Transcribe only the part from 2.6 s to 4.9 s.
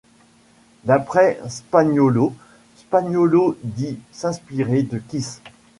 Spaniolo dit s'inspirer